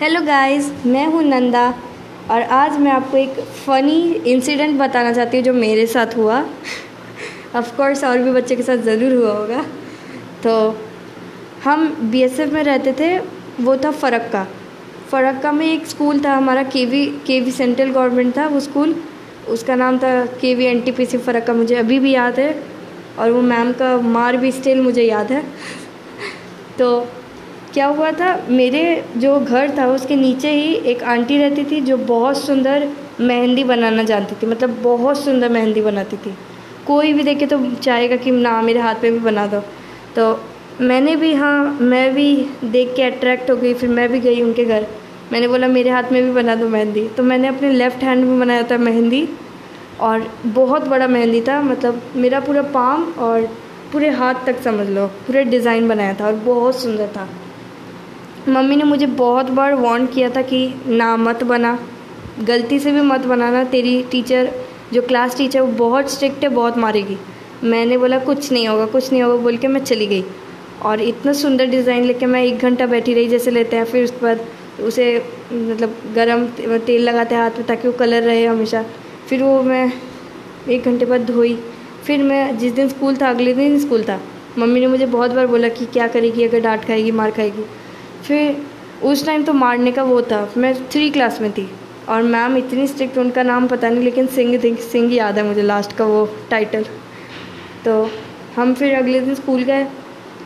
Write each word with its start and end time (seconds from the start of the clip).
Hello 0.00 0.20
guys 0.20 0.70
मैं 0.86 1.06
हूँ 1.06 1.22
नंदा 1.22 1.62
और 2.30 2.42
आज 2.42 2.76
मैं 2.78 2.90
आपको 2.92 3.16
एक 3.16 3.38
फ़नी 3.66 4.12
इंसिडेंट 4.26 4.78
बताना 4.78 5.12
चाहती 5.12 5.36
हूँ 5.36 5.44
जो 5.44 5.52
मेरे 5.52 5.86
साथ 5.86 6.16
हुआ। 6.16 6.38
ऑफ़ 7.56 7.74
कोर्स 7.76 8.04
और 8.04 8.18
भी 8.18 8.32
बच्चे 8.32 8.56
के 8.56 8.62
साथ 8.62 8.76
ज़रूर 8.76 9.12
हुआ 9.12 9.32
होगा। 9.32 9.64
तो 10.44 10.54
हम 11.64 11.88
बीएसएफ 12.10 12.52
में 12.52 12.62
रहते 12.62 12.92
थे, 12.92 13.18
वो 13.64 13.76
था 13.76 13.90
फ़रक्का। 13.90 14.46
फ़रक्का 15.10 15.52
में 15.52 15.66
एक 15.66 15.86
स्कूल 15.86 16.24
था, 16.24 16.36
हमारा 16.36 16.62
के 16.62 16.84
वी 16.86 17.04
के 17.26 17.40
वी 17.40 17.50
सेंट्रल 17.50 17.90
गवर्नमेंट 17.90 18.36
था 18.36 18.46
वो 18.46 18.60
स्कूल 18.60 18.94
उसका 19.48 19.74
नाम 19.74 19.98
था 19.98 20.24
K 20.40 20.54
V 20.54 20.64
N 20.64 20.80
T 20.80 20.92
P 20.92 21.06
C 21.06 21.18
Farakka, 21.18 21.52
मुझे 21.54 21.74
अभी 21.74 21.98
भी 21.98 22.14
याद 22.14 22.40
है। 22.40 22.54
और 23.18 23.30
वो 23.30 23.42
मैम 23.42 23.72
का 23.72 23.96
मार 23.98 24.36
भी 24.36 24.52
स्टिल 24.52 24.82
मुझे 24.82 25.02
याद 25.02 25.32
है। 25.32 25.42
तो 26.78 27.08
क्या 27.74 27.86
हुआ 27.86 28.10
था? 28.12 28.36
मेरे 28.50 29.04
जो 29.16 29.38
घर 29.40 29.76
था, 29.78 29.86
उसके 29.86 30.16
नीचे 30.16 30.50
ही 30.50 30.74
एक 30.90 31.02
आंटी 31.04 31.38
रहती 31.38 31.64
थी 31.64 31.80
जो 31.80 31.96
बहुत 31.96 32.38
सुंदर 32.38 32.88
मेहंदी 33.20 33.64
बनाना 33.64 34.02
जानती 34.02 34.34
थी। 34.42 34.46
मतलब 34.46 34.78
बहुत 34.82 35.18
सुंदर 35.18 35.48
मेहंदी 35.48 35.80
बनाती 35.82 36.16
थी। 36.16 36.34
कोई 36.86 37.12
भी 37.12 37.22
देखे 37.22 37.46
तो 37.46 37.58
चाहेगा 37.72 38.16
कि 38.16 38.30
ना, 38.30 38.60
मेरे 38.62 38.80
हाथ 38.80 39.02
में 39.02 39.12
भी 39.12 39.18
बना 39.18 39.46
दो। 39.46 39.60
तो 40.16 40.40
मैंने 40.80 41.16
भी 41.16 41.32
हाँ 41.34 41.78
मैं 41.80 42.14
भी 42.14 42.34
देख 42.64 42.94
के 42.96 43.02
अट्रैक्ट 43.02 43.50
हो 43.50 43.56
गई, 43.56 43.72
फिर 43.74 43.90
मैं 43.90 44.08
भी 44.08 44.20
गई 44.20 44.42
उनके 44.42 44.64
घर। 44.64 44.86
मैंने 45.32 45.48
बोला, 45.48 45.68
मेरे 45.68 45.90
हाथ 45.90 46.12
में 46.12 46.22
भी 46.22 46.30
बना 46.32 46.54
दो 46.54 46.68
मेहंदी। 46.68 47.06
तो 47.08 47.22
मैंने 47.22 47.48
अपने 47.48 47.72
लेफ़्ट 47.72 48.02
हैंड 48.02 48.24
में 48.24 48.38
बनाया 48.40 48.62
था 48.62 48.78
मेहंदी, 48.78 49.28
और 50.00 50.26
बहुत 50.46 50.86
बड़ा 50.88 51.06
मेहंदी 51.08 51.40
था। 51.40 51.60
मतलब 51.62 52.00
मेरा 52.16 52.40
पूरा 52.40 52.62
पाम 52.74 53.04
और 53.18 53.48
पूरे 53.92 54.08
हाथ 54.12 54.44
तक 54.46 54.62
समझ 54.62 54.88
लो, 54.88 55.06
पूरे 55.26 55.44
डिज़ाइन 55.44 55.88
बनाया 55.88 56.14
था 56.14 56.26
और 56.26 56.34
बहुत 56.46 56.80
सुंदर 56.80 57.06
था। 57.06 57.28
मम्मी 58.48 58.76
ने 58.76 58.84
मुझे 58.84 59.06
बहुत 59.06 59.50
बार 59.50 59.74
वार्न 59.74 60.06
किया 60.06 60.28
था 60.30 60.42
कि 60.42 60.74
ना 60.86 61.16
मत 61.16 61.42
बना, 61.44 61.78
गलती 62.40 62.78
से 62.78 62.92
भी 62.92 63.00
मत 63.00 63.20
बनाना, 63.20 63.64
तेरी 63.64 64.02
टीचर 64.02 64.50
जो 64.92 65.02
क्लास 65.02 65.36
टीचर 65.36 65.60
वो 65.60 65.72
बहुत 65.78 66.10
स्ट्रिक्ट 66.10 66.44
है, 66.44 66.48
बहुत 66.48 66.78
मारेगी। 66.78 67.16
मैंने 67.64 67.98
बोला, 67.98 68.18
कुछ 68.18 68.52
नहीं 68.52 68.68
होगा, 68.68 68.86
कुछ 68.86 69.12
नहीं 69.12 69.22
होगा, 69.22 69.42
बोल 69.42 69.56
के 69.56 69.68
मैं 69.68 69.80
चली 69.80 70.06
गई। 70.06 70.24
और 70.82 71.00
इतना 71.00 71.32
सुंदर 71.32 71.66
डिज़ाइन 71.66 72.04
लेके 72.04 72.26
मैं 72.26 72.42
एक 72.44 72.58
घंटा 72.58 72.86
बैठी 72.86 73.14
रही, 73.14 73.28
जैसे 73.28 73.50
लेते 73.50 73.76
हैं, 73.76 73.84
फिर 73.84 74.04
उसके 74.04 74.22
बाद 74.22 74.46
उसे 74.80 75.06
मतलब 75.52 75.94
गरम 76.14 76.46
तेल 76.78 77.02
लगाते 77.02 77.34
हैं 77.34 77.42
हाथ 77.42 77.50
में, 77.50 77.66
ताकि 77.66 77.88
वो 77.88 77.94
कलर 77.94 78.22
रहे 78.22 78.44
हमेशा। 78.46 78.84
फिर 79.28 79.42
वो 79.42 79.62
मैं 79.62 79.92
एक 80.68 80.84
घंटे 80.84 81.06
बाद 81.06 81.24
धोई। 81.24 81.58
फिर 82.04 82.22
मैं 82.22 82.58
जिस 82.58 82.72
दिन 82.72 82.88
स्कूल 82.88 83.16
था, 83.16 83.30
अगले 83.30 83.54
दिन 83.54 83.78
स्कूल 83.80 84.02
था। 84.02 84.20
मम्मी 84.58 84.80
ने 84.80 84.86
मुझे 84.86 85.06
बहुत 85.06 85.30
बार 85.30 85.46
बोला 85.46 85.68
कि 85.68 85.86
क्या 85.86 86.06
करेगी, 86.08 86.44
अगर 86.44 86.60
डांट 86.60 86.84
खाएगी, 86.84 87.10
मार 87.10 87.30
खाएगी। 87.30 87.64
फिर 88.26 88.62
उस 89.02 89.24
टाइम 89.26 89.44
तो 89.44 89.52
मारने 89.52 89.92
का 89.92 90.02
वो 90.02 90.20
था। 90.22 90.48
मैं 90.56 90.74
थ्री 90.90 91.10
क्लास 91.10 91.40
में 91.40 91.50
थी 91.52 91.68
और 92.08 92.22
मैम 92.24 92.56
इतनी 92.56 92.86
स्ट्रिक्ट 92.86 93.18
उनका 93.18 93.42
नाम 93.42 93.66
पता 93.66 93.88
नहीं, 93.88 94.04
लेकिन 94.04 94.26
सिंह 94.26 94.76
सिंह 94.82 95.14
याद 95.14 95.38
है 95.38 95.44
मुझे 95.44 95.62
लास्ट 95.62 95.96
का 95.96 96.04
वो 96.04 96.28
टाइटल 96.50 96.84
तो 97.84 98.10
हम 98.56 98.74
फिर 98.74 98.94
अगले 98.94 99.20
दिन 99.20 99.34
स्कूल 99.34 99.62
गए। 99.62 99.86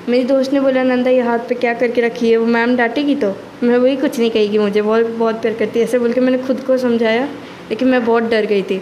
मेरी 0.09 0.25
दोस्त 0.25 0.53
ने 0.53 0.61
बोला, 0.61 0.83
नंदा, 0.83 1.11
ये 1.11 1.21
हाथ 1.21 1.39
पे 1.39 1.55
क्या 1.55 1.73
करके 1.75 2.01
रखी 2.01 2.31
है? 2.31 2.37
वो 2.37 2.47
मैम 2.47 2.77
डांटेगी 2.77 3.15
तो। 3.15 3.33
मैं 3.63 3.77
वही 3.79 3.97
कुछ 3.97 4.19
नहीं 4.19 4.31
कहेगी 4.31 4.59
मुझे, 4.59 4.83
बहुत 4.83 5.07
बहुत 5.09 5.41
प्यार 5.43 5.55
करती 5.55 5.81
ऐसे 5.81 5.99
बोल 5.99 6.13
के 6.13 6.21
मैंने 6.21 6.39
खुद 6.39 6.61
को 6.61 6.77
समझाया, 6.79 7.29
लेकिन 7.71 7.89
मैं 7.89 8.05
बहुत 8.05 8.23
डर 8.23 8.47
गई 8.47 8.63
थी। 8.63 8.81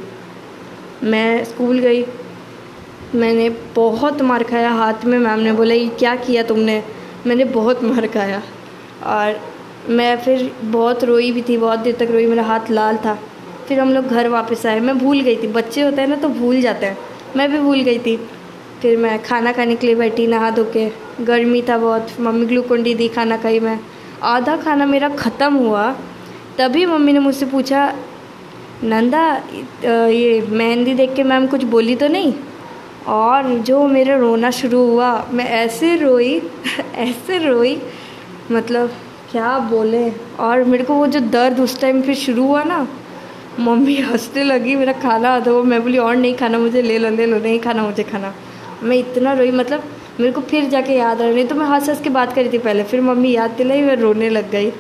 मैं 1.03 1.45
स्कूल 1.45 1.79
गई। 1.79 2.05
मैंने 3.15 3.49
बहुत 3.75 4.23
मार 4.23 4.43
खाया 4.43 4.71
हाथ 4.71 5.05
में। 5.05 5.19
मैम 5.19 5.41
ने 5.41 5.53
बोला, 5.53 5.75
ये 5.75 5.89
क्या 5.99 6.15
किया 6.17 6.43
तुमने? 6.43 6.83
मैंने 7.27 7.45
बहुत 7.45 7.83
मार 7.85 8.07
खाया। 8.07 8.43
और 9.07 9.41
मैं 9.89 10.17
फिर 10.19 10.53
बहुत 10.63 11.05
रोई 11.05 11.33
भी 11.33 11.43
थी, 11.43 11.57
बहुत 11.57 11.79
देर 11.79 11.95
तक 11.95 12.09
रोई, 12.11 12.27
मेरा 12.27 12.43
हाथ 12.43 12.71
लाल 12.71 12.97
था। 12.97 13.19
फिर 13.69 13.81
हम 13.81 13.93
लोग 13.93 14.07
घर 14.07 14.29
वापस 14.29 14.67
आए। 14.67 14.81
मैं 14.81 14.99
भूल 14.99 15.21
गई 15.21 15.37
थी। 15.37 15.47
बच्चे 15.47 15.83
होते 15.83 16.01
हैं 16.01 16.09
ना 16.09 16.17
तो 16.17 16.29
भूल 16.29 16.61
जाते 16.61 16.87
हैं। 16.87 16.99
मैं 17.37 17.53
भी 17.53 17.59
भूल 17.59 17.81
गई 17.81 17.99
थी। 17.99 18.17
फिर 18.83 18.99
मैं 18.99 19.23
खाना 19.23 19.53
खाने 19.53 19.77
के 19.77 19.87
लिए 19.87 19.97
बैठी, 19.97 20.27
नहा 20.27 20.51
धो 20.51 20.65
के। 20.65 20.91
गर्मी 21.25 21.63
था 21.63 21.79
बहुत। 21.79 22.09
मम्मी 22.21 22.47
ग्लूकोन 22.47 22.83
डी 22.83 22.95
दी, 22.95 23.09
खाना 23.09 23.37
खाई 23.37 23.61
मैं। 23.61 23.81
आधा 24.23 24.57
खाना 24.57 24.87
मेरा 24.87 25.09
ख़त्म 25.09 25.55
हुआ। 25.55 25.97
तभी 26.59 26.87
मम्मी 26.87 27.13
ने 27.13 27.19
मुझसे 27.19 27.47
पूछा, 27.47 27.95
नंदा 28.85 29.43
ये 29.85 30.41
मेहंदी 30.49 30.95
देख 30.95 31.15
के 31.15 31.23
मैम 31.23 31.47
कुछ 31.47 31.65
बोली 31.65 31.97
तो 31.97 32.09
नहीं? 32.09 32.35
और 33.09 33.59
जो 33.59 33.87
मेरा 33.87 34.17
रोना 34.17 34.51
शुरू 34.51 34.79
हुआ, 34.79 35.27
मैं 35.33 35.45
ऐसे 35.45 35.97
रोई 35.97 36.43
ऐसे 36.95 37.39
रोई 37.39 37.83
मतलब 38.53 38.91
क्या 39.31 39.59
बोले? 39.59 40.11
और 40.41 40.65
मेरे 40.65 40.85
को 40.85 40.95
वो 40.95 41.07
जो 41.07 41.21
दर्द 41.21 41.61
उस 41.61 41.81
टाइम 41.81 42.03
फिर 42.03 42.15
शुरू 42.15 42.47
हुआ 42.47 42.63
ना, 42.65 42.87
मम्मी 43.61 43.97
हंसने 43.97 44.45
लगी, 44.45 44.75
मेरा 44.77 44.93
खाना 44.93 45.39
था 45.41 45.51
वो। 45.53 45.63
मैं 45.63 45.83
बोली, 45.83 45.99
और 45.99 46.17
नहीं 46.17 46.35
खाना 46.35 46.59
मुझे, 46.59 46.83
ले 46.83 46.99
लो 46.99 47.11
ले 47.11 47.27
लो, 47.27 47.39
नहीं 47.39 47.59
खाना 47.61 47.83
मुझे 47.83 48.03
खाना। 48.03 48.35
मैं 48.83 48.97
इतना 48.97 49.33
रोई 49.33 49.51
मतलब 49.51 49.85
मेरे 50.21 50.33
को 50.33 50.41
फिर 50.41 50.69
जाके 50.69 50.93
याद 50.93 51.23
आ 51.23 51.27
नहीं 51.27 51.47
तो 51.47 51.55
मैं 51.55 51.67
हंस 51.67 51.89
हंस 51.89 52.01
के 52.01 52.11
बात 52.11 52.33
करी 52.33 52.53
थी 52.53 52.59
पहले, 52.59 52.83
फिर 52.83 53.01
मम्मी 53.01 53.33
याद 53.33 53.51
दिलाई, 53.51 53.83
मैं 53.83 53.97
रोने 53.97 54.29
लग 54.29 54.51
गई। 54.51 54.73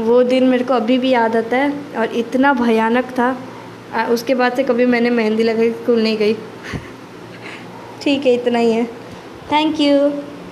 वो 0.00 0.22
दिन 0.22 0.44
मेरे 0.44 0.64
को 0.64 0.74
अभी 0.74 0.98
भी 0.98 1.10
याद 1.10 1.36
आता 1.36 1.56
है, 1.56 1.72
और 1.98 2.14
इतना 2.14 2.52
भयानक 2.52 3.04
था। 3.10 3.36
उसके 4.10 4.34
बाद 4.34 4.52
से 4.52 4.62
कभी 4.64 4.86
मैंने 4.86 5.10
मेहंदी 5.10 5.42
लगा 5.42 5.70
स्कूल 5.72 6.02
नहीं 6.02 6.16
गई। 6.16 6.34
ठीक 8.02 8.26
है, 8.26 8.34
इतना 8.34 8.58
ही 8.58 8.72
है। 8.72 8.84
Thank 9.52 9.80
you 9.80 10.10